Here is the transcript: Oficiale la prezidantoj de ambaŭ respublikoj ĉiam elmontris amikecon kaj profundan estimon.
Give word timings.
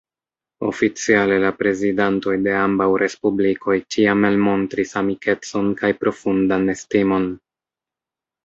Oficiale 0.67 1.35
la 1.43 1.51
prezidantoj 1.57 2.33
de 2.47 2.55
ambaŭ 2.61 2.87
respublikoj 3.03 3.77
ĉiam 3.97 4.27
elmontris 4.33 4.97
amikecon 5.03 5.71
kaj 5.83 5.93
profundan 6.03 6.67
estimon. 6.79 7.33